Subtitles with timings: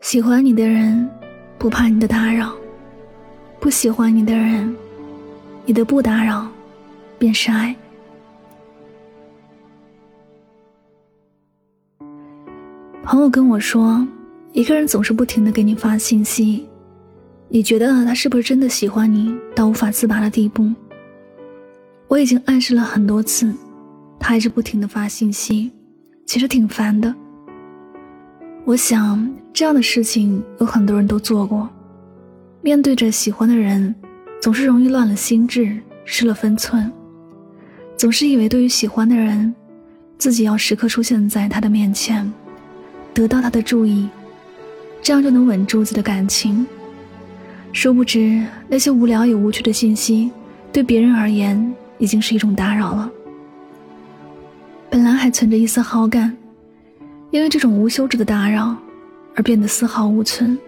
[0.00, 1.08] 喜欢你的人，
[1.56, 2.48] 不怕你的打扰；
[3.60, 4.74] 不喜欢你的人，
[5.64, 6.48] 你的不打扰，
[7.16, 7.76] 便是爱。
[13.04, 14.04] 朋友跟我说，
[14.52, 16.68] 一个人总是不停的给你发信息，
[17.48, 20.68] 你觉得他是不是真的喜欢你到无法自拔的地步？
[22.10, 23.54] 我已经暗示了很多次，
[24.18, 25.70] 他还是不停的发信息，
[26.26, 27.14] 其实挺烦的。
[28.64, 31.70] 我想这样的事情有很多人都做过。
[32.62, 33.94] 面对着喜欢的人，
[34.42, 36.90] 总是容易乱了心智，失了分寸。
[37.96, 39.54] 总是以为对于喜欢的人，
[40.18, 42.28] 自己要时刻出现在他的面前，
[43.14, 44.08] 得到他的注意，
[45.00, 46.66] 这样就能稳住自己的感情。
[47.72, 50.32] 殊不知那些无聊也无趣的信息，
[50.72, 53.08] 对别人而言已经是一种打扰了。
[54.90, 56.36] 本来还存着一丝好感。
[57.30, 58.74] 因为这种无休止的打扰，
[59.36, 60.58] 而变得丝毫无存。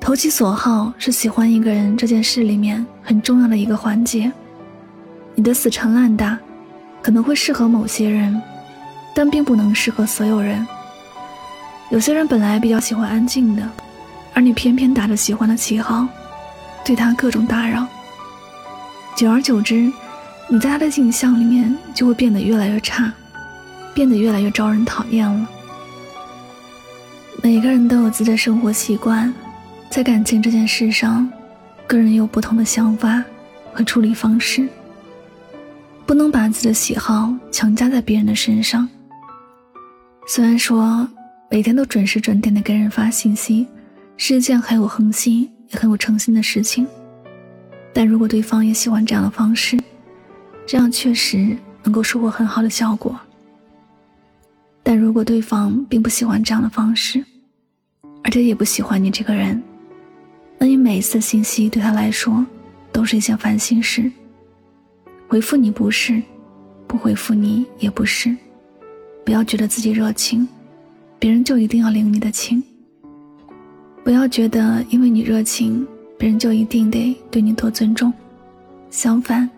[0.00, 4.32] 投其所好是喜欢一个人这件事里面很重要的一个环节。
[5.36, 6.36] 你的死缠烂打，
[7.00, 8.42] 可能会适合某些人，
[9.14, 10.66] 但并不能适合所有人。
[11.90, 13.62] 有些人本来比较喜欢安静的，
[14.34, 16.04] 而你偏偏打着喜欢的旗号，
[16.84, 17.86] 对他各种打扰。
[19.18, 19.90] 久而久之，
[20.46, 23.12] 你在他的印象里面就会变得越来越差。
[23.92, 25.48] 变得越来越招人讨厌了。
[27.42, 29.34] 每个人都有自己的生活习惯，
[29.90, 31.28] 在感情这件事上，
[31.84, 33.20] 个人有不同的想法
[33.72, 34.68] 和处理方式。
[36.06, 38.88] 不能把自己的喜好强加在别人的身上。
[40.28, 41.08] 虽然说
[41.50, 43.66] 每天都准时准点的给人发信息，
[44.16, 46.86] 是一件很有恒心也很有诚心的事情，
[47.92, 49.78] 但如果对方也喜欢这样的方式，
[50.66, 53.18] 这样确实能够收获很好的效果。
[54.82, 57.24] 但如果对方并不喜欢这样的方式，
[58.22, 59.62] 而且也不喜欢你这个人，
[60.58, 62.44] 那你每一次信息对他来说
[62.92, 64.10] 都是一件烦心事。
[65.26, 66.22] 回复你不是，
[66.86, 68.34] 不回复你也不是。
[69.24, 70.48] 不要觉得自己热情，
[71.18, 72.62] 别人就一定要领你的情。
[74.02, 75.86] 不要觉得因为你热情，
[76.18, 78.12] 别人就一定得对你多尊重。
[78.90, 79.48] 相反，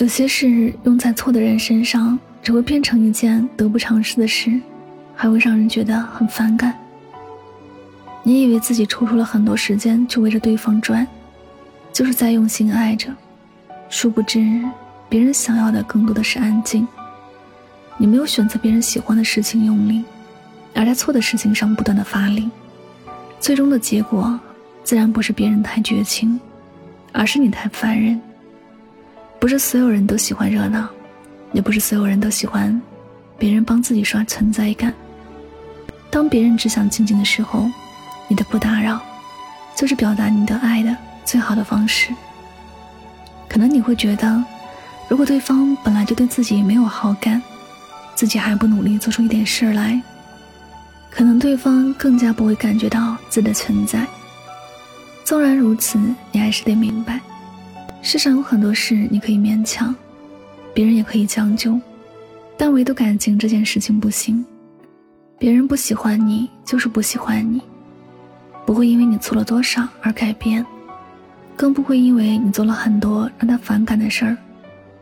[0.00, 2.18] 有些事用在错的人身上。
[2.40, 4.58] 只会变成一件得不偿失的事，
[5.14, 6.72] 还会让人觉得很反感。
[8.22, 11.06] 你以为自己抽出了很多时间去围着对方转，
[11.92, 13.12] 就是在用心爱着，
[13.90, 14.62] 殊不知
[15.10, 16.86] 别人想要的更多的是安静。
[17.98, 20.04] 你没有选择别人喜欢的事情用力，
[20.74, 22.48] 而在错的事情上不断的发力，
[23.40, 24.38] 最终的结果
[24.88, 26.40] 自然不是别人太绝情，
[27.12, 28.18] 而是你太烦人。
[29.38, 30.88] 不是所有人都喜欢热闹。
[31.52, 32.80] 也不是所有人都喜欢
[33.38, 34.90] 别人帮自己刷存在感。
[36.08, 37.68] 当别人只想静静的时候，
[38.28, 38.98] 你的不打扰，
[39.76, 42.10] 就是表达你的爱的最好的方式。
[43.46, 44.42] 可能你会觉得，
[45.06, 47.42] 如果对方本来就对自己没有好感，
[48.14, 50.00] 自己还不努力做出一点事儿来，
[51.10, 54.06] 可能对方更加不会感觉到自己的存在。
[55.28, 55.98] 纵然如此，
[56.32, 57.20] 你还是得明白，
[58.00, 59.94] 世上有很多事你可以勉强。
[60.72, 61.78] 别人也可以将就，
[62.56, 64.42] 但唯独感情这件事情不行。
[65.38, 67.60] 别人不喜欢你，就是不喜欢你，
[68.64, 70.64] 不会因为你错了多少而改变，
[71.54, 74.34] 更不会因为你做了很多让他反感的事儿，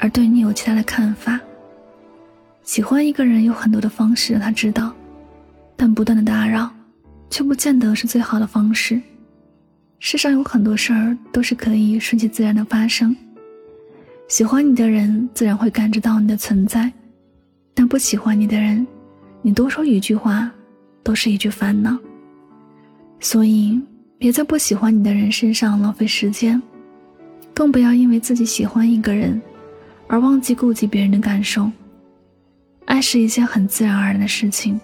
[0.00, 1.38] 而对你有其他的看法。
[2.64, 4.92] 喜欢一个人有很多的方式让他知道，
[5.76, 6.68] 但不断的打扰，
[7.30, 9.00] 却不见得是最好的方式。
[10.00, 13.14] 世上有很多事儿都是可以顺其自然的发生。
[14.28, 16.92] 喜欢你的人自然会感知到你的存在，
[17.74, 18.86] 但不喜欢你的人，
[19.42, 20.50] 你多说一句话，
[21.02, 21.98] 都是一句烦恼。
[23.20, 23.80] 所以，
[24.18, 26.62] 别在不喜欢你的人身上浪费时间，
[27.52, 29.40] 更不要因为自己喜欢一个人，
[30.06, 31.70] 而忘记顾及别人的感受。
[32.84, 34.80] 爱是一件很自然而然的事情，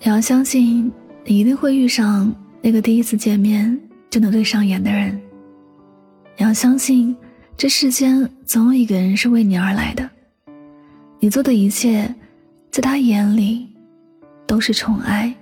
[0.00, 0.92] 你要相信，
[1.24, 3.80] 你一定会遇上那个第一次见面
[4.14, 5.20] 就能对上眼的人。
[6.36, 7.16] 你要相信。
[7.56, 10.08] 这世间总有一个人是为你而来的，
[11.18, 12.12] 你做的一切，
[12.70, 13.68] 在他眼里，
[14.46, 15.34] 都是宠爱，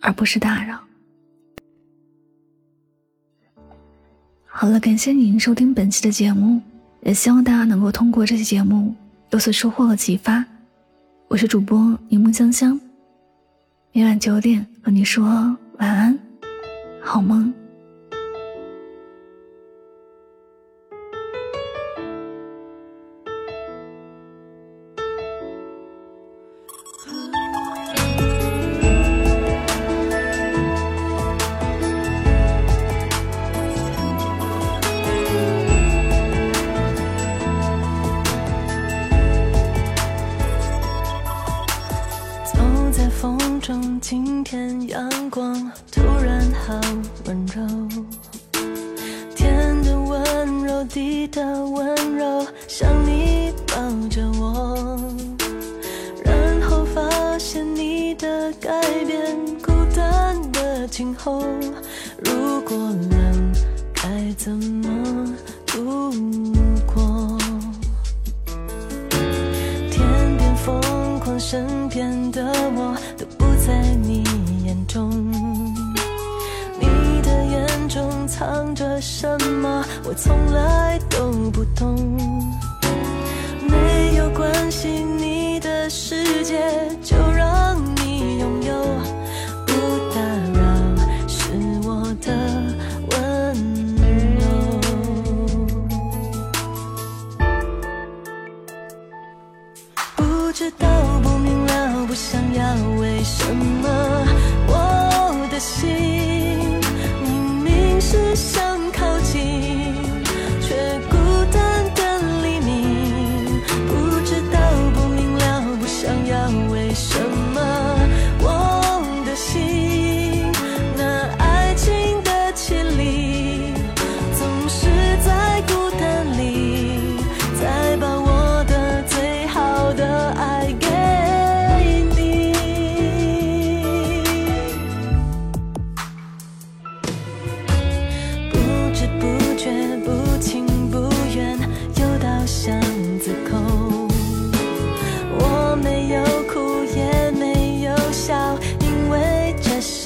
[0.00, 0.80] 而不是打扰。
[4.46, 6.60] 好了，感谢您收听本期的节目，
[7.02, 8.94] 也希望大家能够通过这期节目
[9.30, 10.44] 有所收获和启发。
[11.28, 12.80] 我是主播柠檬香香，
[13.92, 15.24] 每晚九点和你说
[15.78, 16.18] 晚安，
[17.00, 17.52] 好梦。
[43.66, 45.52] 中今天阳光
[45.90, 46.80] 突然好
[47.24, 47.66] 温柔，
[49.34, 53.74] 天的温柔，地的温柔，像你抱
[54.08, 54.96] 着我，
[56.24, 61.42] 然后发现你的改变，孤单的今后，
[62.24, 62.76] 如果
[63.10, 63.52] 冷，
[63.94, 65.34] 该怎么
[65.66, 66.12] 度
[66.86, 67.36] 过？
[69.90, 72.44] 天边疯狂，身边的
[72.76, 72.96] 我。
[79.00, 79.26] 什
[79.60, 79.84] 么？
[80.04, 81.96] 我从来都不懂。
[83.68, 86.58] 没有关系，你的世界
[87.02, 87.16] 就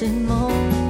[0.01, 0.80] 是梦。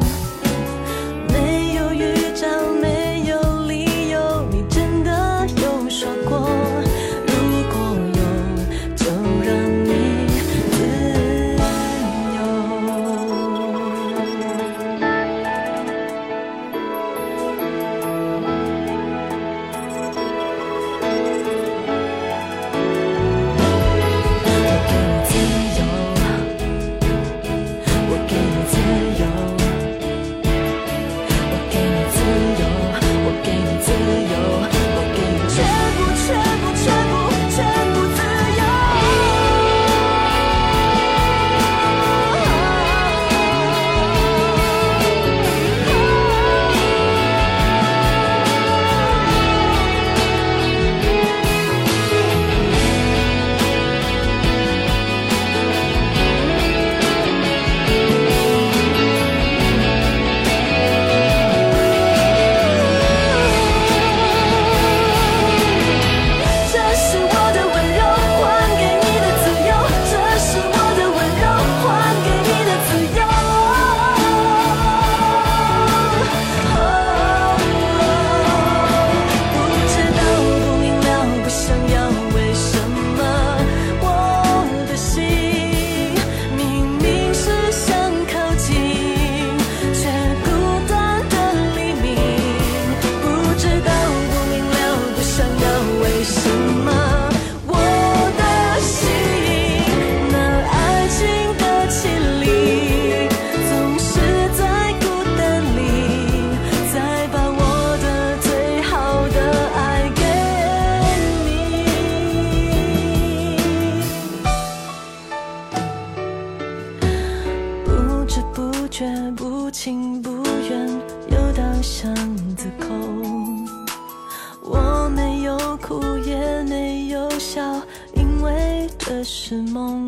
[128.42, 130.08] 因为这是梦，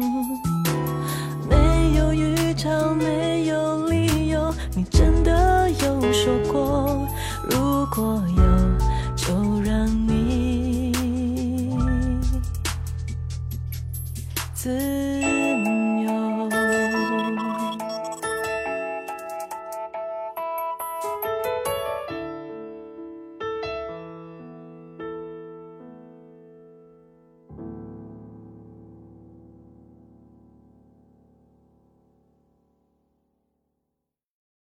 [1.48, 4.52] 没有预兆，没有理由。
[4.76, 7.08] 你真的有说过，
[7.52, 8.33] 如果。